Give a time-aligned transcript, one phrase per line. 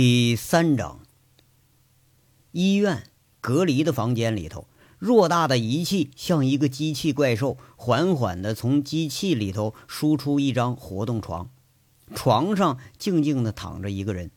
[0.00, 1.00] 第三章，
[2.52, 3.02] 医院
[3.40, 4.68] 隔离的房间里头，
[5.00, 11.50] 偌大的仪器像一个机器怪兽，缓缓地从机器里头输出一张活动床。
[12.14, 14.30] 床上静静地躺着一个人，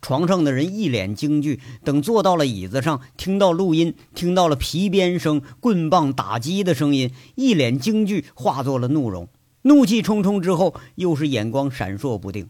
[0.00, 1.60] 床上的人一脸惊惧。
[1.82, 9.28] 等坐到了椅子上，听到录音，听到了皮鞭声、棍棒打击的声音，一脸惊惧化作了怒容，
[9.62, 12.48] 怒气冲冲之后，又是眼光闪烁不定。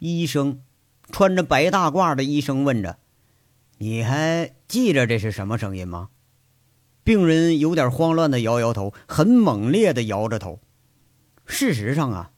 [0.00, 0.60] 医生。
[1.10, 2.98] 穿着白大褂的医生问着
[3.78, 6.10] ：“你还记着这是什么声音吗？”
[7.02, 10.60] 病人有点慌乱的摇摇头，很猛烈的摇着头。
[11.46, 12.32] 事实上啊，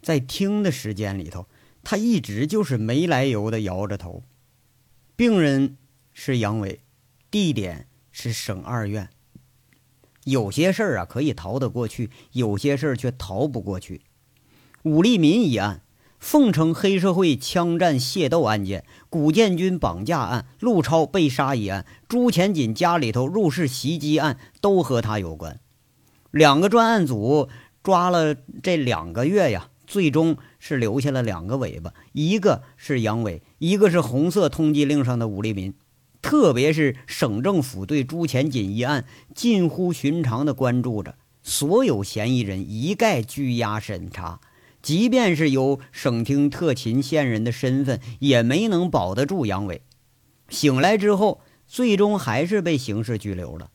[0.00, 1.46] 在听的时间里头，
[1.82, 4.22] 他一直就是没来由的摇着头。
[5.14, 5.76] 病人
[6.14, 6.80] 是杨伟，
[7.30, 9.10] 地点是省二院。
[10.24, 14.00] 有些事儿啊可以逃得过去，有些事儿却逃不过去。
[14.84, 15.82] 武立民一案。
[16.24, 25.60] 凤城黑社会枪战械斗案件、古建军绑架案、陆超被杀一案、朱前锦家里头入室袭击案，都和他有关。
[26.30, 27.50] 两个专案组
[27.82, 35.74] 抓了这两个月呀，最终是留下了两个尾巴，一个是杨伟，一个是红色通缉令上的武立民。
[36.22, 44.40] 特别是省政府对朱前锦一案近乎寻常的关注着，所有嫌疑人一概拘押审查。
[44.84, 49.80] 即便是有省厅特勤线人的身份，也没能保得住杨伟。
[50.50, 53.70] 醒来之后，最终还是被刑事拘留了。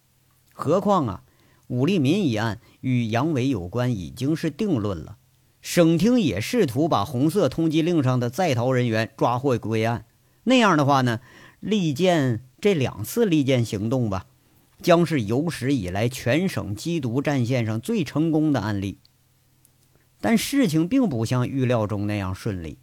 [0.53, 1.23] 何况啊，
[1.65, 5.17] 武立民一案与杨伟有关，已经是定论了。
[5.63, 10.05] 省厅也试图把红色通缉令上的在逃人员抓获归案。
[10.43, 11.21] 那样的话呢，
[11.59, 14.27] 利剑这两次利剑行动吧，
[14.79, 18.99] 将是有史以来全省缉毒战线上最成功的案例。
[20.21, 22.77] 但事情并不像预料中那样顺利。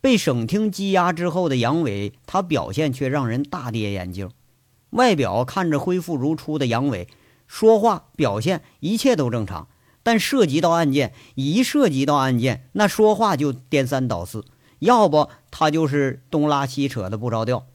[0.00, 4.30] 被省厅羁押之后的杨伟，他表现却让人大跌眼镜。
[4.90, 7.08] 外表看着恢复如初的杨伟，
[7.46, 9.68] 说话表现一切都正常，
[10.02, 14.44] 但涉及到案件，一涉及到案件，那说话就颠三倒四，
[14.80, 17.66] 要不他就是东拉西扯的不着调。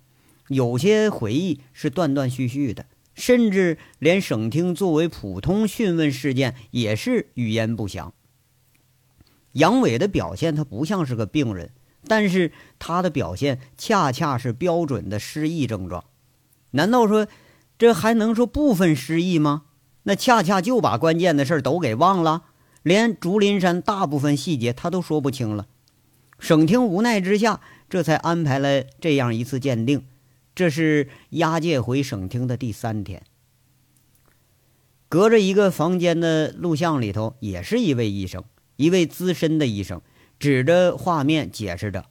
[0.49, 2.85] 有些回忆是断断续续的，
[3.15, 8.13] 甚至连省厅作为普通讯问事件也是语焉不详。
[9.53, 11.71] 杨伟的表现，他不像是个病人，
[12.07, 16.05] 但是他的表现恰恰是标准的失忆症状。
[16.71, 17.27] 难道说
[17.77, 19.63] 这还能说部分失忆吗？
[20.03, 22.43] 那恰恰就把关键的事儿都给忘了，
[22.83, 25.67] 连竹林山大部分细节他都说不清了。
[26.39, 30.05] 省厅无奈之下，这才安排了这样一次鉴定。
[30.55, 33.23] 这是押解回省厅的第三天，
[35.07, 38.43] 隔着一个房间的录像里头，也是一位医生。
[38.79, 40.01] 一位资深的医生
[40.39, 42.05] 指着画面解释着：“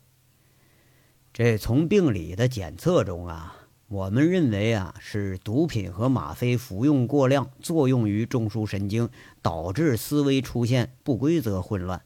[1.32, 3.56] 这从病理的检测中啊，
[3.88, 9.08] 我们认为啊是毒品和吗啡服用过量，作用于中枢神经，
[9.40, 12.02] 导致思维出现不规则混乱。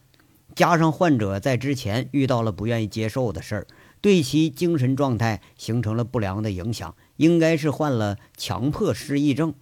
[0.55, 3.67] 加上患者在之前遇到了不愿意接受的事儿，
[3.99, 9.53] 对其精神状态形成了不良的影响，应该是患了强迫失忆症。”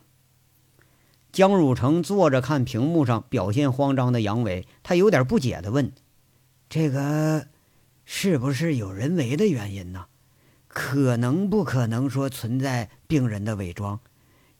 [1.31, 5.93] 江汝成坐着看屏幕上表现慌张的杨伟，他有点不解地问
[6.67, 7.47] ：“这个
[8.03, 10.07] 是不是有人为的原因呢？
[10.67, 13.99] 可能不可能说存在病人的伪装？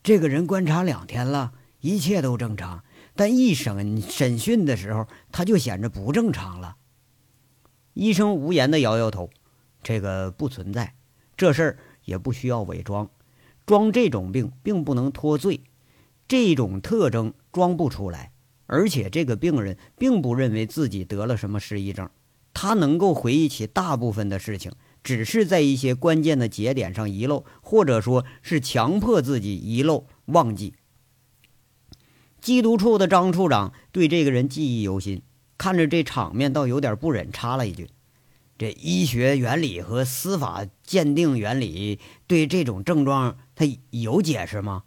[0.02, 2.84] 这个人观察两天了，一切都正常，
[3.16, 6.78] 但一审审讯的时候他就显着不正常了。”
[7.94, 9.30] 医生无言地摇摇头
[9.84, 10.96] ：“这个不存在，
[11.36, 13.10] 这事儿也不需要伪装，
[13.66, 15.62] 装这种病并不能脱罪。”
[16.32, 18.32] 这种特征装不出来，
[18.66, 22.10] 而且这个病人并不认为自己得了什么失忆症，
[22.54, 24.72] 他能够回忆起大部分的事情，
[25.04, 30.76] 只是在一些关键的节点上遗漏，或者说是强迫自己遗漏忘记。
[32.42, 35.24] 缉毒处的张处长对这个人记忆犹新，
[35.58, 37.90] 看着这场面倒有点不忍，插了一句
[38.58, 44.84] ：“这医学原理和司法鉴定原理对这种症状，他有解释吗？”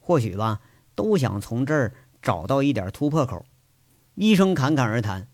[0.00, 0.60] 或许吧，
[0.96, 3.46] 都想从这儿找到一点突破口。
[4.16, 5.28] 医生侃侃而谈：“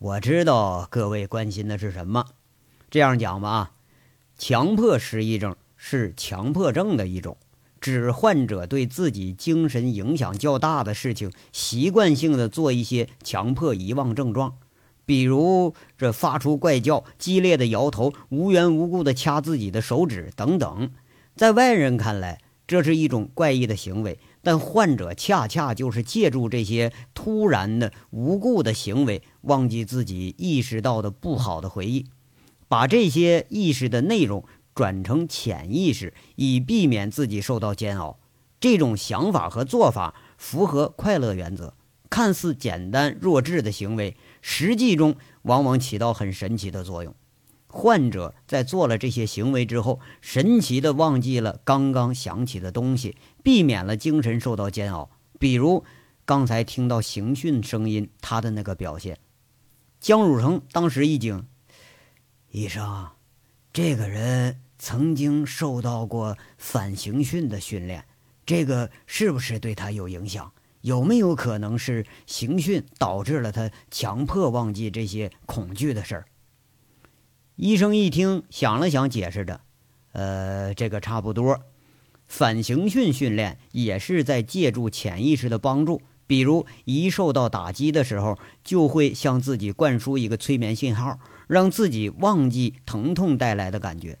[0.00, 2.26] 我知道各位关心的是什么。
[2.90, 3.72] 这样讲吧，啊，
[4.36, 7.36] 强迫失忆症是强迫症的一种，
[7.80, 14.56] 指患者对自己精神影响较大的事情，习惯性的做一些强迫遗忘症状，
[15.06, 20.90] 比如这发出怪叫、激烈的摇头、无缘无故的掐自己的手指等等。
[21.34, 22.40] 在外人看来，
[22.72, 32.06] 这是一种怪异的行为，但患者恰恰就是借助这些突然的、无故的行为，忘记自己意识到的不好的回忆，
[32.68, 38.18] 把这些意识的内容转成潜意识，以避免自己受到煎熬。
[38.58, 41.74] 这种想法和做法符合快乐原则，
[42.08, 47.14] 看似简单弱智的行为，实际中往往起到很神奇的作用。
[47.72, 55.10] 患者在做了这些行为之后，神奇的忘记了刚刚想起的东西，避免了精神受到煎熬。
[55.38, 55.82] 比如
[56.26, 59.18] 刚才听到刑讯声音，他的那个表现，
[60.00, 61.46] 江汝成当时一惊
[62.52, 63.08] ：“医生，
[63.72, 68.04] 这个人曾经受到过反刑讯的训练，
[68.44, 70.52] 这个是不是对他有影响？
[70.82, 76.26] 有没有可能是刑讯导致了他强迫忘记这些恐惧的事儿？”
[77.56, 79.60] 医生一听，想了想，解释着
[80.12, 81.60] ：“呃，这个差不多。
[82.26, 94.18] 反刑讯训练也是在借助潜意识的帮助，比如一受到打击的时候，就会向自己灌输一个催眠信号，让自己忘记疼痛带来的感觉。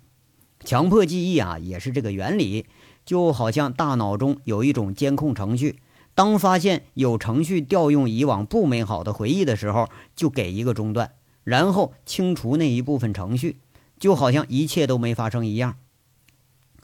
[0.62, 2.66] 强迫记忆啊，也是这个原理。
[3.04, 5.80] 就好像大脑中有一种监控程序，
[6.14, 11.10] 当发现有程序调用以往不美好的回忆的时候，就给一个中断。”
[11.44, 13.56] 然后清除那一部分程序，
[13.98, 15.76] 就好像一切都没发生一样。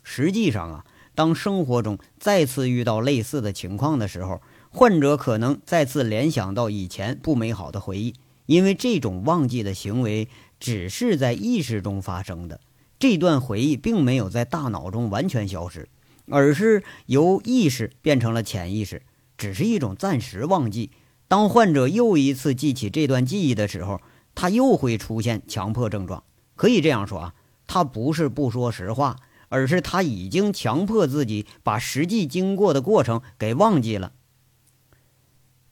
[0.03, 0.85] 实际上啊，
[1.15, 4.41] 当生活中再次遇到类似的情况的时候，
[4.71, 8.15] 患者可能再次联想到以前不美好的回忆，
[8.47, 10.29] 因为这种忘记的行为
[10.59, 12.61] 只是在意识中发生的，
[12.99, 15.89] 这段回忆并没有在大脑中完全消失，
[16.29, 19.03] 而是由意识变成了潜意识，
[19.37, 20.91] 只是一种暂时忘记。
[21.29, 24.01] 当患者又一次记起这段记忆的时候，
[24.41, 26.23] 他又会出现强迫症状，
[26.55, 27.35] 可以这样说啊，
[27.67, 29.17] 他不是不说实话，
[29.49, 34.13] 而是他已经强迫自己把实际经过的过程给忘记了。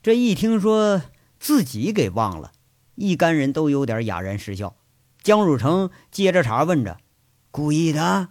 [0.02, 1.00] 这一听说
[1.38, 2.50] 自己给忘了，
[2.96, 4.74] 一干人都有点哑然失笑。
[5.22, 6.98] 江汝成接着茬问着
[7.52, 8.30] ：“故意的？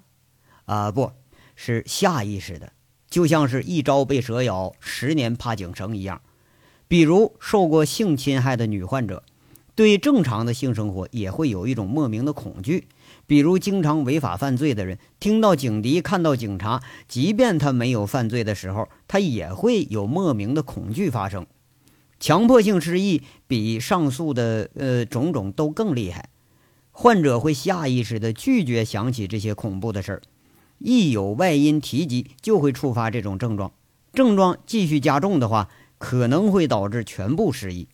[0.65, 1.13] 啊，不
[1.55, 2.73] 是下意识的，
[3.09, 6.21] 就像是一朝被蛇咬，十年怕井绳一样。
[6.89, 9.23] 比如受过性侵害的女患者。”
[9.75, 12.87] 对正常的性生活也会有一种莫名的恐惧，
[13.27, 21.45] 比如经常违法犯罪的人，听到警笛、看到警察，即便他没有犯罪的时候，他也会有莫名的恐惧发生。
[22.17, 26.29] 强迫性失忆比上述的呃种种都更厉害，
[26.91, 30.21] 患者会下意识地拒绝想起这些恐怖的事儿，
[30.79, 33.73] 一有外因提及，就会触发这种症状。
[34.13, 35.67] 症状继续加重的话，
[35.97, 37.89] 可能会导致全部失忆。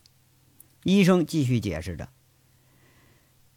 [0.84, 2.08] 医生继续解释着：“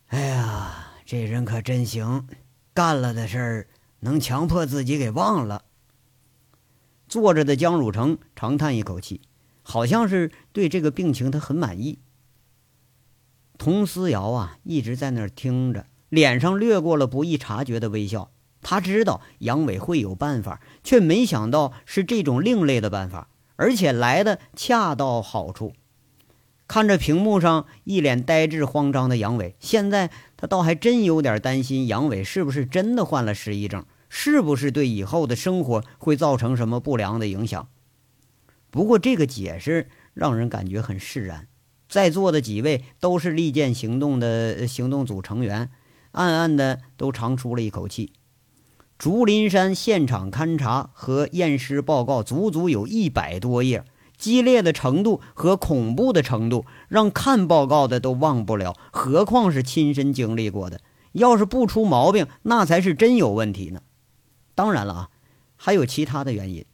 [0.07, 2.27] 哎呀，这人可真行，
[2.73, 3.67] 干了的事儿
[4.01, 5.65] 能强迫自己给忘了。”
[7.07, 9.21] 坐着的江汝成长叹一口气，
[9.63, 11.99] 好像是对这个病情他很满意。
[13.57, 18.31] 佟思瑶啊，一直在那儿听着，脸上掠过了不易察觉的微笑。
[18.61, 25.73] 他知道杨伟会有办法，却没想到是这种另类的办法，而且来的恰到好处。
[26.67, 37.67] 看着屏幕上一脸呆滞、慌张的杨伟，现在他倒还真有点担心杨伟是不是真的患了失忆症，是不是对以后的生活会造成什么不良的影响。
[38.71, 41.47] 不过这个解释让人感觉很释然，
[41.87, 45.69] 在座的几位都是利剑行动的行动组成员，
[46.11, 48.11] 暗暗的都长出了一口气。
[48.97, 53.83] 竹林山现场勘查和验尸报告足足有一百多页。
[54.17, 60.81] 激烈的程度和恐怖的程度，让看报告的都忘不了，何况是亲身经历过的。
[61.11, 63.81] 要是不出毛病，那才是真有问题呢。
[64.53, 65.09] 当然了啊，
[65.55, 66.65] 还有其他的原因。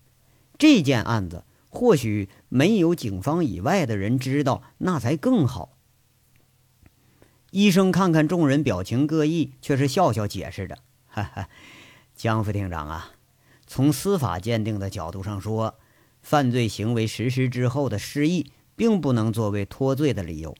[0.57, 5.77] 这件案子或许没有警方以外的人知道，那才更好。
[7.51, 11.49] 医生看看众人表情各异，却是笑笑解释着：“哈哈，
[12.15, 13.11] 江副厅长啊，
[13.67, 15.75] 从司法鉴定的角度上说。”
[16.21, 20.55] 犯罪行为实施之后的失忆，并不能作为脱罪的理由，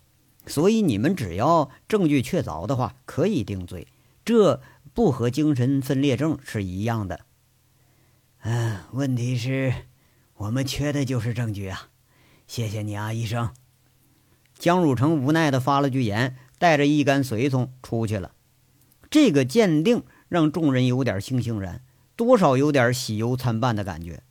[0.45, 3.87] 所以你们只要证据确凿的话，可以定罪。
[4.25, 4.61] 这
[4.93, 7.21] 不和精神分裂症是一样的。
[8.43, 9.73] 嗯，问题是，
[10.35, 11.89] 我们缺的就是证据啊！
[12.47, 13.51] 谢谢你啊，医生。
[14.57, 18.33] 江汝成无奈的发了句言，带着一干随从出去了。
[19.09, 21.83] 这个鉴定让众人有点悻悻然，
[22.15, 24.23] 多少有点喜忧参半的感觉。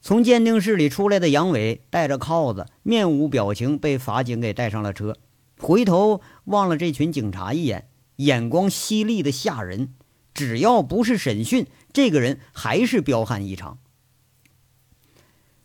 [0.00, 5.16] 从鉴定室里出来的杨伟戴着铐子，面无表情，被法警给带上了车。
[5.58, 9.94] 回头望了这群警察一眼，眼光犀利的吓人。
[10.32, 13.78] 只要不是审讯，这个人还是彪悍异常。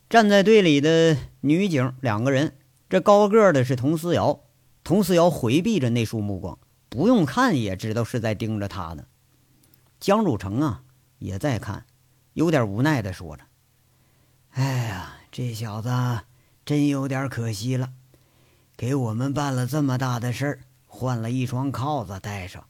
[0.09, 2.57] 站在队里的女警两个人，
[2.89, 4.41] 这高个的是佟思瑶。
[4.83, 9.05] 佟思瑶回避着那束目光，不用看也知道是在盯着他呢。
[9.99, 10.83] 江汝成啊，
[11.19, 11.85] 也在看，
[12.33, 13.43] 有点无奈的说着
[14.55, 15.89] ：“哎呀，这小子
[16.63, 17.91] 真有点可惜了，
[18.77, 22.65] 给我们办了这么大的事儿，换了一双铐子戴上。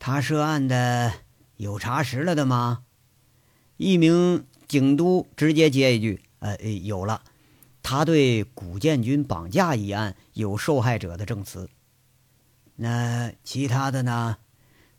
[0.00, 1.12] 他涉案的
[1.56, 2.82] 有查实了的吗？”
[3.78, 7.22] 一名警督直接接一句：“呃，有了。”
[7.80, 11.70] 他对古建军绑架一案有受害者的证词。
[12.74, 14.38] 那其他的呢？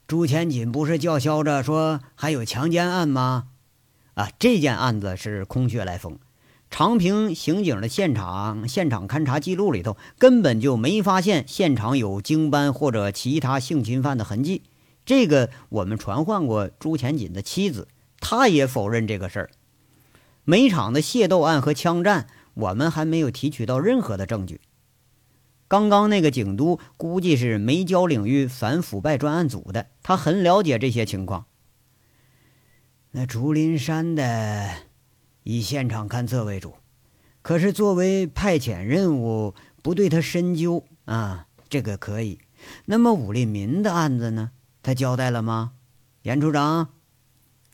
[0.07, 3.49] 朱前锦不是叫嚣着说还有强奸案吗？
[4.13, 6.19] 啊，这件案子是空穴来风。
[6.69, 14.63] 长平刑警的现场现场勘查记录里头根本就没发现现场有经斑或者其他性侵犯的痕迹。
[15.05, 17.87] 这个我们传唤过朱前锦的妻子，
[18.19, 19.49] 她也否认这个事儿。
[20.43, 22.27] 每场的械斗案和枪战。
[22.55, 24.61] 我们还没有提取到任何的证据。
[25.67, 31.47] 刚刚那个警督估计是煤焦领域反腐败专案组的，他很了解这些情况。
[33.15, 34.67] 那竹林山的
[35.43, 36.73] 以现场勘测为主，
[37.43, 39.53] 可是作为派遣任务，
[39.83, 42.39] 不对他深究啊，这个可以。
[42.85, 44.49] 那么武立民的案子呢？
[44.81, 45.73] 他交代了吗？
[46.23, 46.89] 严处长，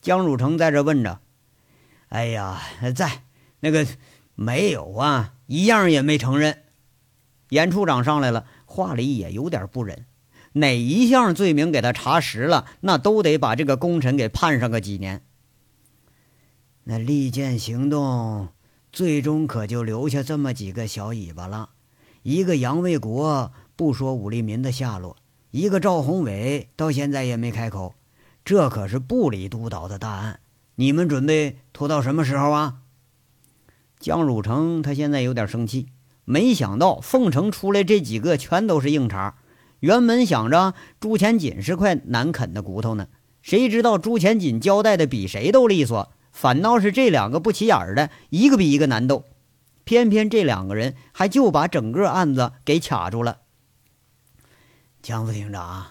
[0.02, 1.20] 江汝成在这问着。
[2.08, 2.60] 哎呀，
[2.94, 3.22] 在
[3.60, 3.86] 那个。
[4.36, 6.62] 没有啊，一样也没承认。
[7.50, 10.06] 严处长上来了，话里也有点不忍。
[10.52, 15.22] 哪一项罪名给他查实了，那都得把这个功臣给判上个几年。
[16.90, 18.48] 那利剑行动
[18.90, 21.68] 最终可就留下这么几个小尾巴了：
[22.24, 25.14] 一个杨卫国，不说武立民的下落；
[25.52, 27.94] 一个赵宏伟，到现在也没开口。
[28.44, 30.40] 这可是部里督导的大案，
[30.74, 32.78] 你们准备拖到什么时候啊？
[34.00, 35.86] 江汝成他现在有点生气，
[36.24, 39.36] 没想到凤城出来这几个全都是硬茬。
[39.78, 43.06] 原本想着朱前锦是块难啃的骨头呢，
[43.42, 49.24] 谁知道朱前锦交代的比谁都利索，反倒是这两个不起眼的，一个比一个难斗。
[49.84, 53.40] 偏偏这两个人还就把整个案子给卡住了。
[55.02, 55.88] 江副厅长，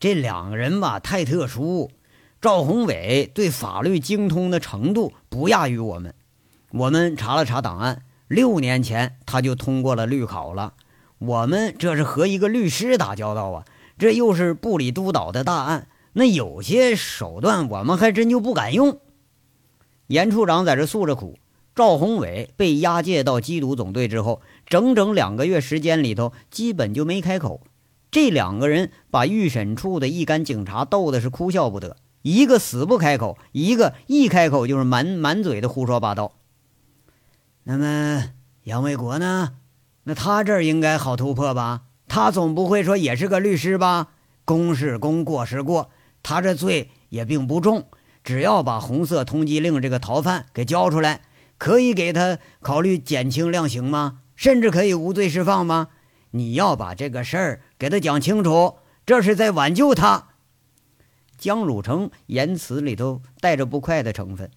[0.00, 1.92] 这两个人吧太特殊，
[2.40, 6.12] 赵宏伟对法律精通的程度不亚于我们。
[6.72, 10.74] 我们查了查档案，六年前他就通过了律考了。
[11.18, 13.64] 我们这是和一个律师打交道啊，
[13.96, 18.98] 这又是部里督导的大案，那有些手段我们还真就不敢用。
[20.08, 21.38] 严处长在这诉着苦。
[21.74, 27.60] 赵宏伟被押解到缉毒总队之后，整整两个月时间里头，基本就没开口。
[28.10, 36.32] 这两个人把预审处的一干警察逗的是哭笑不得，一个死不开口，一个一开口就是满满嘴的胡说八道。
[37.62, 38.32] 那么
[38.64, 39.54] 杨卫国呢？
[40.04, 41.82] 那他这儿应该好突破吧？
[42.08, 44.08] 他总不会说也是个律师吧？
[44.46, 45.90] 公是公，过是过，
[46.22, 47.84] 他这罪也并不重，
[48.28, 51.22] 只要把红色通缉令这个逃犯给交出来，
[51.56, 54.20] 可以给他考虑减轻量刑吗？
[54.36, 55.88] 甚至可以无罪释放吗？
[56.32, 60.28] 你要把这个事儿给他讲清楚，这是在挽救他。
[61.38, 64.50] 江汝成言辞里头带着不快的成分。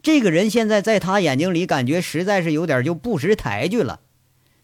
[0.00, 4.00] 这个人现在在他眼睛里，感觉实在是有点就不识抬举了。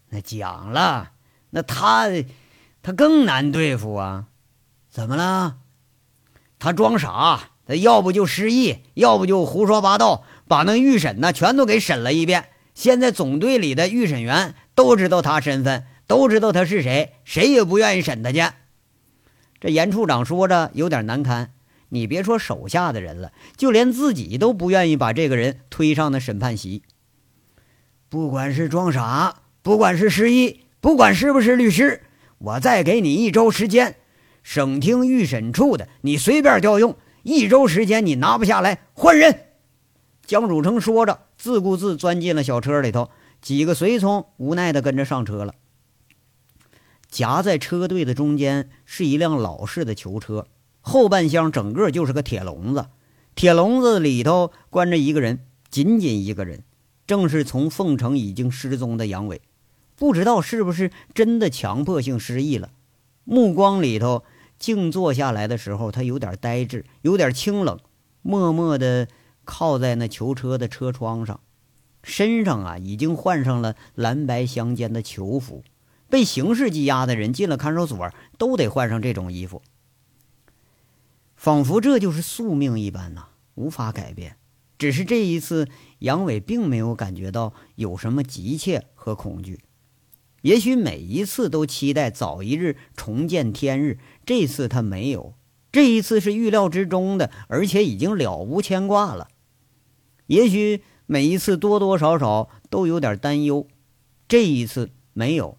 [0.08, 1.12] 那讲了，
[1.50, 2.08] 那他
[2.82, 4.28] 他更难对付啊！
[4.88, 5.58] 怎么了？
[6.58, 12.46] 他装傻，他要不就失忆，要不就胡说八道，把那预审呢全都给审了一遍。
[12.74, 18.42] 现在总队里的预审员都知道他身份，都知道他是谁，谁也不愿意审他去。
[19.60, 21.52] 这严处长说着有点难堪。
[21.90, 26.82] 你别说手下的人了，就连自己都不愿意把这个人推上那审判席。
[28.08, 32.02] 不管是装傻，不管是失忆，不管是不是律师，
[32.38, 33.94] 我再给你一周时间。
[34.42, 36.96] 省厅预审处的，你随便调用。
[37.24, 39.46] 一周时间你拿不下来，换人。
[40.26, 43.10] 江汝成说着，自顾自钻进了小车里头。
[43.40, 45.54] 几个随从无奈地跟着上车了。
[47.10, 50.46] 夹在车队的中间是一辆老式的囚车。
[50.80, 52.86] 后半箱整个就是个铁笼子，
[53.34, 55.40] 铁笼子里头关着一个人，
[55.70, 56.62] 仅仅一个人，
[57.06, 59.40] 正是从凤城已经失踪的杨伟。
[59.96, 62.70] 不知道是不是真的强迫性失忆了，
[63.24, 64.24] 目光里头
[64.58, 67.78] 静坐下来的时候，他有点呆滞，有点清冷，
[68.22, 69.08] 默默地
[69.44, 71.40] 靠在那囚车的车窗上，
[72.02, 75.62] 身上啊已经换上了蓝白相间的囚服。
[76.08, 79.62] 被刑事羁押的人进了看守所，都得换上这种衣服。
[81.34, 84.36] 仿佛这就是宿命一般呐，无法改变。
[84.78, 85.68] 只是这一次，
[86.00, 89.60] 杨伟并没有感觉到有什么急切和恐惧。
[90.44, 95.32] 也许每一次都期待早一日重见天日，这次他没有。
[95.72, 99.28] 这一次是预料之中的，而且已经了无牵挂了。
[100.26, 103.66] 也许每一次多多少少都有点担忧，
[104.28, 105.56] 这一次没有。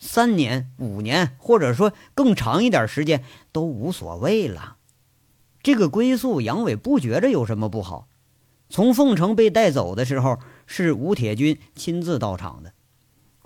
[0.00, 4.78] 三年、五年，或者说更长一点时间都无所谓了。
[5.62, 8.08] 这个归宿，杨伟不觉着有什么不好。
[8.68, 12.72] 从凤城被带走的时候，是吴铁军亲自到场的。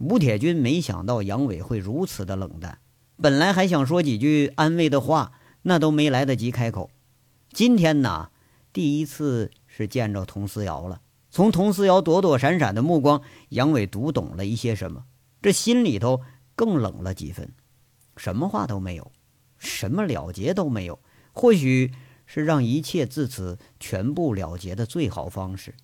[0.01, 2.79] 吴铁军没想到杨伟会如此的冷淡，
[3.21, 6.91] 本来还想说几句安慰的话，那都没来得及开口。
[7.53, 8.31] 今天呢，
[8.73, 15.05] 第一次是见着佟思瑶了，从佟思瑶躲躲闪闪的目光，杨伟读懂了一些什么，
[15.43, 16.23] 这心里头
[16.57, 17.53] 更冷了几分。
[18.17, 19.13] 什么话都没有，
[19.59, 20.99] 什么了结都没有，
[21.33, 21.93] 或许
[22.25, 25.75] 是让一切自此全部了结的最好方式。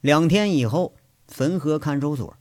[0.00, 0.94] 两天以后。
[1.28, 2.36] 汾河看守所，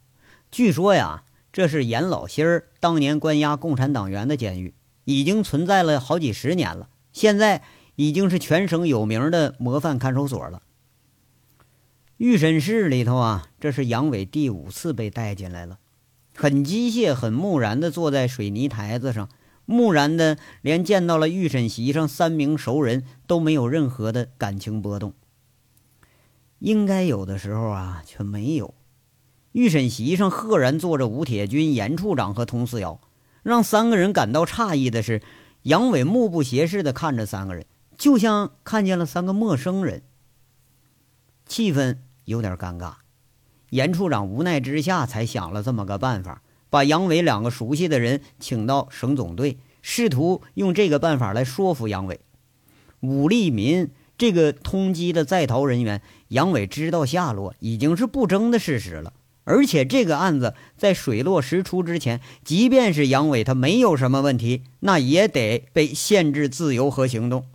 [0.51, 4.73] 据说呀，这是严老心儿当年关押共产党员的监狱，
[5.05, 6.89] 已经存在了好几十年了。
[7.11, 7.63] 现在
[7.95, 10.61] 已经是全省有名的模范看守所了。
[12.17, 15.79] 预审室里头啊，这是杨伟第五次被带进来了，
[16.35, 19.27] 很机械、很木然的坐在水泥台子上，
[19.65, 25.13] 木然的连见到了预审席上三名熟人都没有任何的感情波动。
[26.59, 28.74] 应该有的时候啊，却没有。
[29.55, 32.99] 预审席上赫然坐着吴铁军、严处长和佟四瑶。
[33.41, 35.21] 让三个人感到诧异的是，
[35.61, 37.65] 杨伟目不斜视地看着三个人，
[37.97, 40.03] 就像看见了三个陌生人。
[41.45, 42.95] 气氛有点尴尬。
[43.69, 52.19] 严处长无奈之下，才想了这么个办法，把杨伟两个熟悉的人请到省总队，试图用这个办法来说服杨伟。
[52.99, 53.89] 武立民。
[54.17, 59.11] 这个通缉的在逃人员，杨伟知道下落已经是不争的事实了。
[59.45, 67.45] 而且这个案子在水落石出之前，即便是杨伟他没有什么问题，那也得被限制自由和行动。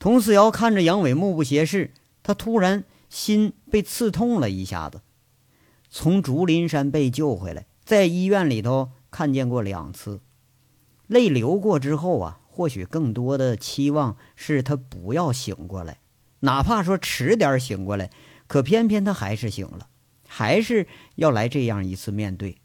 [0.00, 5.02] 佟思瑶看着杨伟目不斜视，他突然心被刺痛了一下子。
[5.90, 10.20] 从竹林山被救回来，在医院里头看见过两次，
[11.06, 12.40] 泪流过之后啊。
[12.48, 15.98] 或许更多的期望是他不要醒过来，
[16.40, 18.10] 哪怕说迟点醒过来，
[18.46, 19.88] 可偏偏他还是醒了，
[20.36, 22.58] 还是要来这样一次面对。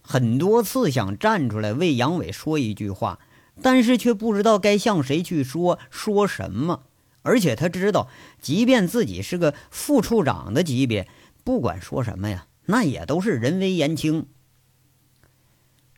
[0.00, 3.18] 很多次想站出来为杨伟说一句话，
[3.60, 6.84] 但是却不知道该向谁去说，说什么。
[7.20, 8.08] 而且他知道，
[8.40, 11.06] 即便自己是个副处长的级别，
[11.44, 14.26] 不管说什么呀，那也都是人微言轻。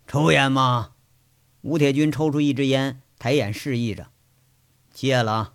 [0.08, 0.94] 抽烟吗？
[1.60, 4.08] 吴铁军抽出一支烟，抬眼示意着
[4.92, 5.52] ：“戒了。”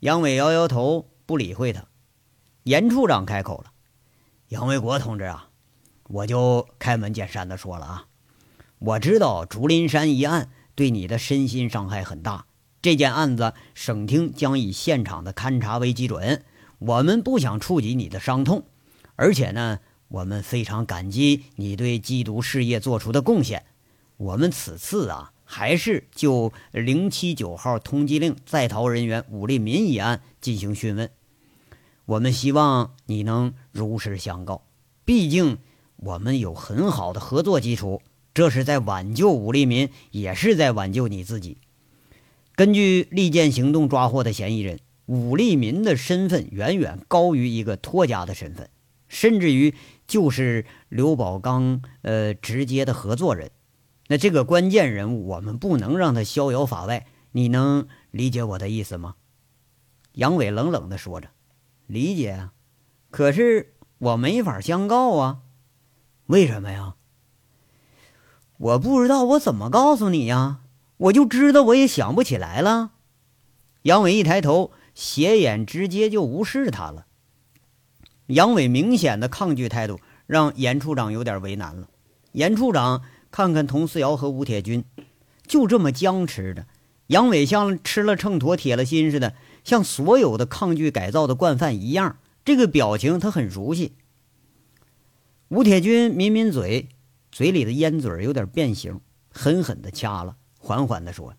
[0.00, 1.84] 杨伟摇摇头，不理会他。
[2.62, 3.72] 严处长开口了
[4.50, 5.48] ：“杨卫国同志啊，
[6.08, 8.06] 我就开门见山的说了啊，
[8.80, 12.46] 我知道竹林山一案对你的身心伤害很大，
[12.82, 16.44] 这件案子省厅将以现场的勘查为基准，
[16.80, 18.64] 我们不想触及你的伤痛，
[19.14, 23.66] 而且呢，我们非常感激你对缉毒事业做出的贡献。”
[24.18, 31.08] 我们此次啊，还是就零七九号通缉令在逃人员武立民一案进行讯问。
[32.10, 34.64] 我们希望你能如实相告，
[35.04, 35.58] 毕竟
[35.94, 38.02] 我们有很好的合作基础，
[38.34, 41.58] 这是在挽救武立民，也是在挽救你自己。
[42.56, 48.68] 根据利剑行动抓获的嫌疑人，武立民的身份远远高于一个托家的身份，
[49.06, 49.72] 甚至于
[50.08, 53.52] 就是刘宝刚呃直接的合作人。
[54.08, 57.06] 那这个关键人物，我们不能让他逍遥法外。
[57.30, 59.14] 你能理解我的意思吗？
[60.14, 61.28] 杨伟冷冷地说着
[61.90, 62.52] ：“理解啊，
[63.10, 65.40] 可是我没法相告啊。
[66.26, 66.94] 为什么呀？
[68.58, 70.60] 我不知道我怎么告诉你呀。
[70.98, 72.92] 我就知道，我也想不起来了。”
[73.82, 77.06] 杨伟一抬头，斜眼直接就无视他了。
[78.26, 79.98] 杨伟明显的抗拒态度，
[80.28, 81.88] 让严处长有点为难了。
[82.32, 83.02] 严处长。
[83.32, 84.84] 看看佟思瑶和吴铁军，
[85.46, 86.66] 就这么僵持着。
[87.06, 93.92] 杨伟像吃了秤砣铁了心似的，像所有的抗拒改造的惯犯一样，这个表情他很熟悉。
[95.48, 96.88] 吴铁军抿抿嘴，
[97.32, 101.34] 嘴里的烟嘴有点变形，狠狠的掐了，缓缓的说：“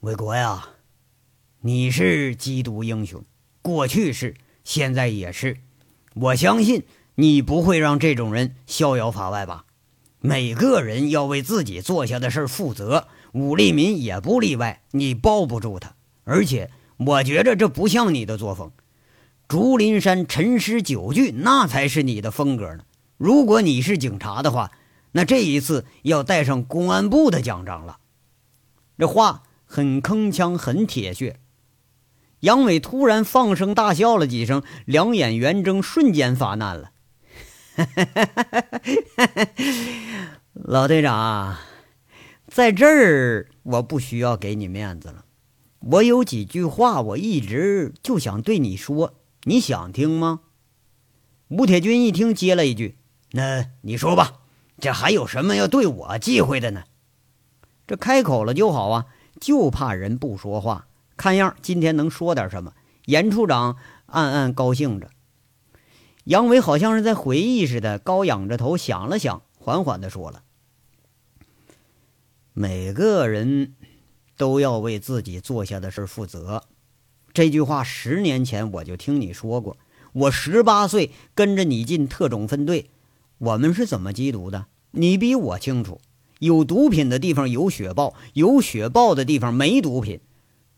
[0.00, 0.68] 伟国呀，
[1.60, 3.24] 你是缉毒英雄，
[3.62, 5.58] 过去是，现在也是。
[6.14, 6.84] 我相信
[7.16, 9.64] 你不会让这种人逍遥法外吧？”
[10.20, 14.82] 每个人要为自己做下的事负责，武立民也不例外。
[14.92, 18.70] 你包不住他，而且我觉着这不像你的作风。
[19.46, 22.84] 竹林山陈诗九句，那才是你的风格呢。
[23.16, 24.72] 如果你是警察的话，
[25.12, 27.98] 那这一次要带上公安部的奖章了。
[28.98, 31.38] 这话很铿锵，很铁血。
[32.40, 36.90] 杨伟突然放声大笑了几声，两眼圆睁，瞬间发难了。
[40.52, 41.56] 老队长，
[42.46, 45.23] 在这儿我不需要给你面子了。
[45.86, 50.40] 我有几句话，我一直就想对你说，你想听吗？
[51.48, 52.96] 吴铁军一听，接了一句
[53.32, 54.40] ：“那你说吧，
[54.80, 56.84] 这还有什么要对我忌讳的呢？”
[57.86, 59.06] 这开口了就好啊，
[59.38, 60.86] 就怕人不说话。
[61.18, 62.72] 看样今天能说点什么？
[63.04, 65.10] 严处长暗暗高兴着。
[66.24, 70.42] 杨伟好像是在回忆似的，高仰着头想了想，缓缓的说了
[72.54, 73.74] ：“每个人
[74.36, 76.62] 都要为自己做下的事负责。”
[77.32, 79.76] 这句话十年前我就听你说过。
[80.12, 82.90] 我十八岁跟着你进特种分队，
[83.38, 84.66] 我们是怎么缉毒的？
[84.92, 86.00] 你比我清楚。
[86.38, 90.20] 有毒品的地方有雪豹，有雪豹的地方没毒品。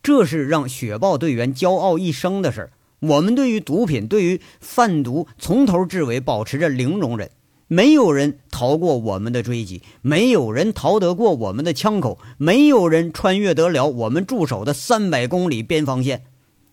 [0.02, 2.72] 这是让雪豹队员骄傲一生的事儿。
[3.00, 7.30] 我们对于毒品、对于贩毒，从头至尾保持着零容忍。
[7.68, 16.24] 没有人逃过我们的追击，没有人逃得过我们的枪口，没有人穿越得了我们驻守的三百公里边防线。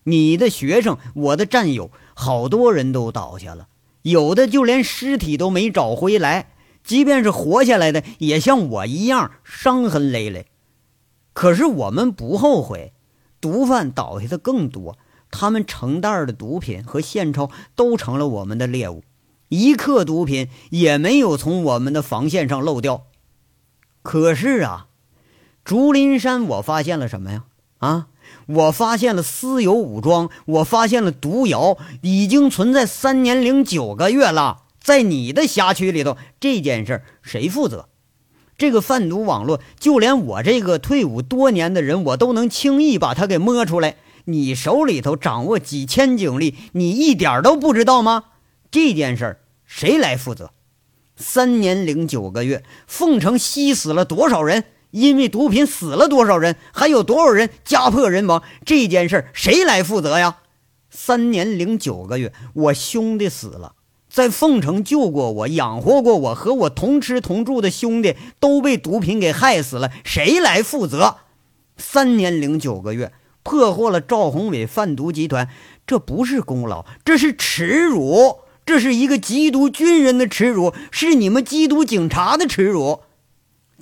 [0.04, 3.68] 你的学生，我的战友，好多人都倒下了，
[4.02, 6.50] 有的就连尸体都没找回来。
[6.84, 10.46] 即便是活下来的，也像我一样伤痕累累。
[11.32, 12.92] 可是我们不后悔。
[13.40, 14.96] 毒贩倒下的更多，
[15.30, 19.02] 他们成袋的毒品和现钞都成了我们的猎物，
[19.48, 23.04] 一克毒品也没有从我们的防线上漏掉。
[24.02, 24.86] 可是啊，
[25.64, 27.44] 竹林山，我发现了什么呀？
[27.78, 28.06] 啊，
[28.46, 34.62] 我发现了私有武装，我发现了毒窑，已经存在三年零九个月了。
[34.80, 37.88] 在你的辖区里头，这件事谁负责？
[38.58, 43.96] 这个贩毒网络，就连我这个退伍多年的人，我都能轻易把它给摸出来。
[44.26, 48.24] 你手里头掌握几千警力，你一点都不知道吗？
[48.74, 50.50] 这件事儿谁来负责？
[51.14, 54.64] 三年零九个月，凤城吸死了多少人？
[54.90, 56.56] 因为毒品死了多少人？
[56.72, 58.42] 还有多少人家破人亡？
[58.66, 60.38] 这件事儿谁来负责呀？
[60.90, 63.76] 三年零九个月，我兄弟死了。
[64.08, 71.18] 在凤城救过我、养活过我和我同吃同住的兄弟都被毒品给害死了，谁来负责？
[71.76, 73.12] 三年零九个月
[73.44, 75.48] 破获了赵宏伟贩毒集团，
[75.86, 83.00] 这不是功劳，这是耻辱，这是一个缉毒军人的耻辱，是你们缉毒警察的耻辱。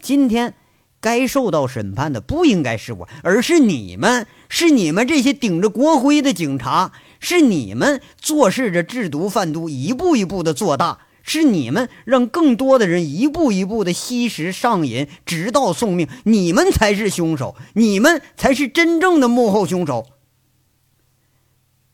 [0.01, 0.55] 今天
[1.01, 6.93] 该受到审判的不应该是我，而是你们，是你们这些顶着国徽的警察。
[7.25, 16.09] 是你们做事着制毒贩毒一步一步的做大，是你们让更多的人一步一步的吸食上瘾，直到送命。
[16.25, 20.09] 你们才是凶手，你们才是真正的幕后凶手。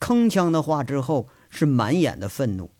[0.00, 2.70] 铿锵的话之后是满眼的愤怒，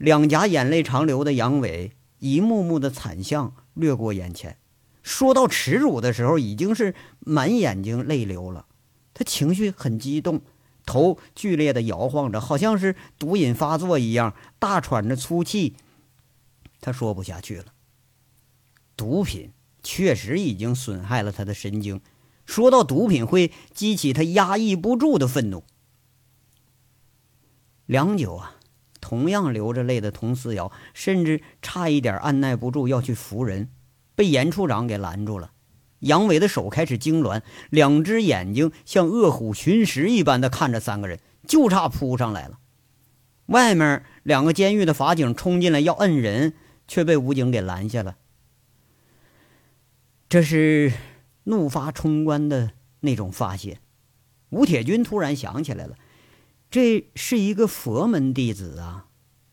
[0.00, 4.56] 两颊眼泪长流的杨伟，一幕幕的惨象掠过眼前。
[5.02, 8.64] 说到耻辱的时候，已经是满眼睛泪流了，
[9.12, 10.40] 他情绪很激动。
[10.86, 15.76] 头剧烈的摇晃着，好像是毒瘾发作一样，大喘着粗气。
[16.80, 17.66] 他说不下去了。
[18.96, 22.00] 毒品确实已经损害了他的神经。
[22.46, 25.62] 说到毒品，会激起他压抑不住的愤怒。
[27.84, 28.56] 良久啊，
[29.00, 33.68] 同样流着泪的佟思瑶，甚至差一点按耐不住要去扶人，
[34.14, 35.52] 被严处长给拦住了。
[36.00, 42.58] 杨伟的手开始痉挛，两只眼睛像饿虎寻食一般的看着三个人，就差扑上来了。
[43.46, 46.54] 外面两个监狱的法警冲进来要摁人，
[46.88, 48.16] 却被武警给拦下了。
[50.28, 50.92] 这是
[51.44, 53.80] 怒发冲冠的那种发泄。
[54.50, 55.96] 吴铁军突然想起来了，
[56.70, 59.06] 这是一个佛门弟子啊，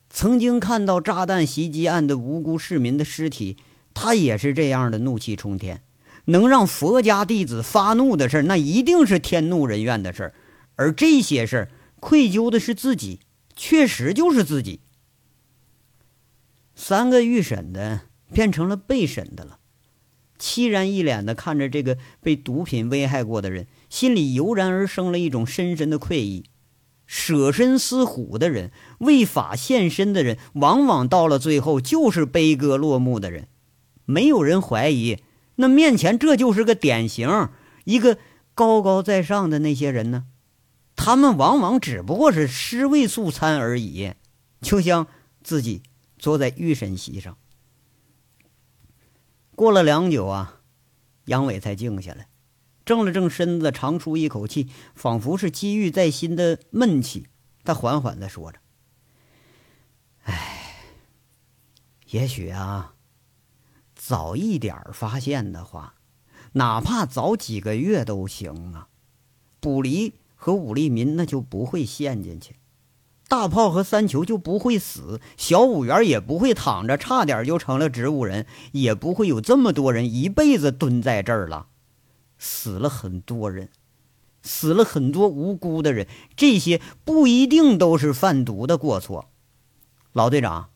[0.08, 3.58] 曾经看到炸弹袭击案的无辜市民的尸体，
[3.96, 5.82] 他也是这样的怒气冲天。
[6.26, 10.34] 能让佛家弟子发怒的事那一定是天怒人怨的事
[10.76, 13.22] 而这些事儿，愧疚的是自己，
[13.56, 14.82] 确实就是自己。
[16.76, 18.02] 三个预审的
[18.32, 19.58] 变成了被审的了，
[20.38, 26.44] 凄然一脸的看着这个被毒品危害过的人，心里油然而生了一种深深的愧意。
[27.08, 33.48] 舍身饲虎的人，为法献身的人，往往到了最后就是悲歌落幕的人。
[34.06, 35.18] 没有人怀疑。
[35.56, 37.50] 那面前这就是个典型，
[37.86, 38.20] 一个
[38.54, 40.26] 高高在上的那些人呢？
[40.96, 44.14] 他们往往只不过是尸位素餐而已，
[44.62, 45.08] 就像
[45.44, 45.82] 自己
[46.20, 47.38] 坐在御神席上。
[49.56, 50.62] 过了良久啊，
[51.26, 52.28] 杨伟才静下来，
[52.88, 57.28] 正了正身子，长出一口气，仿佛是积郁在心的闷气。
[57.64, 58.58] 他缓缓的说着
[60.24, 60.74] ：“哎，
[62.10, 62.96] 也许啊，
[63.94, 65.96] 早一点发现的话，
[66.54, 68.88] 哪怕早几个月都行啊。
[69.60, 72.58] 卜离。”和武立民那就不会陷进去，
[73.28, 81.70] 大炮和三球就不会死，小五元也不会躺着，差点就成了植物人，也不会有这么多人一辈子蹲在这儿了，
[82.38, 83.70] 死了很多人，
[84.42, 89.30] 死了很多无辜的人，这些不一定都是贩毒的过错。
[90.14, 90.70] 老队长，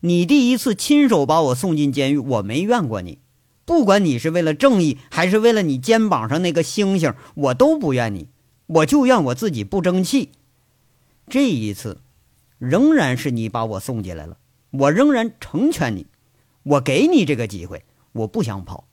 [0.00, 3.18] 你第一次亲手把我送进监狱，我没怨过你，
[3.64, 8.28] 不管你是为了正义，还是为了你肩膀上那个星星，我都不怨你。
[8.66, 10.30] 我就怨我自己不争气，
[11.28, 12.00] 这一次
[12.58, 14.38] 仍然是你把我送进来了，
[14.70, 16.06] 我仍然成全你，
[16.62, 18.88] 我给你这个机会，我不想跑。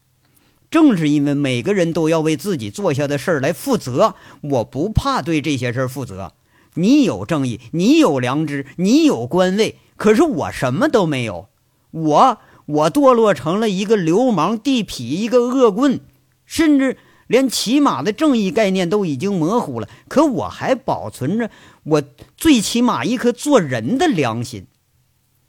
[0.72, 6.34] 正是因为每个人都要为自己做下的事儿来负责，我不怕对这些事儿负责。
[6.74, 11.50] 你有正义，你有良知，你有官位，可是我什么都没有，
[11.92, 16.00] 我我堕落成了一个流氓地痞，一个恶棍，
[16.48, 16.98] 甚至。
[17.28, 21.50] 连起码的正义概念都已经模糊了，可我还保存着
[21.84, 22.04] 我
[22.36, 24.68] 最起码一颗做人的良心。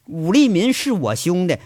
[0.07, 1.59] 武立民是我兄弟，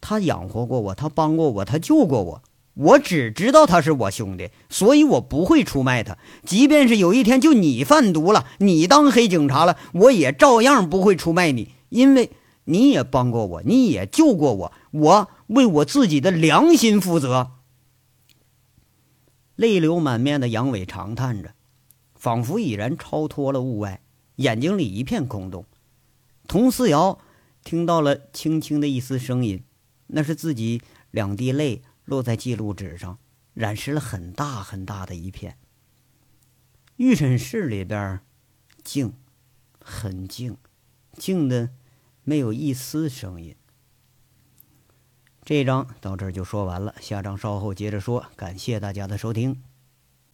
[0.00, 2.42] 他养活过我，他帮过我，他救过我。
[2.74, 6.18] 我只知道他是我兄弟，所以我不会出卖他。
[6.44, 12.30] 即便是有一天就你贩毒了，你当黑警察了，我也照样不会出卖你，因为
[12.64, 17.52] 你也帮过我，你也救过我，我为我自己的良心负责。
[19.54, 21.54] 泪流满面的杨伟长叹着，
[22.16, 24.00] 仿佛已然超脱了物外，
[24.36, 25.64] 眼睛里一片空洞。
[26.48, 27.20] 佟思瑶
[27.62, 29.62] 听到了轻轻的一丝声音，
[30.08, 30.82] 那是自己
[31.12, 33.18] 两滴泪落在记录纸上，
[33.54, 35.58] 染湿了很大很大的一片。
[36.96, 38.20] 预审室里边
[38.82, 39.14] 静，
[39.80, 40.56] 很静，
[41.14, 41.70] 静的
[42.22, 43.56] 没有一丝声音。
[45.44, 48.26] 这章到这儿就说完了，下章稍后接着说。
[48.36, 49.62] 感谢大家的收听。